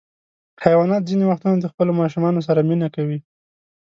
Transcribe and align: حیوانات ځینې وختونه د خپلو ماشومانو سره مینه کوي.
حیوانات 0.63 1.01
ځینې 1.09 1.23
وختونه 1.27 1.55
د 1.59 1.65
خپلو 1.71 1.91
ماشومانو 2.01 2.39
سره 2.47 2.59
مینه 2.69 2.87
کوي. 2.95 3.19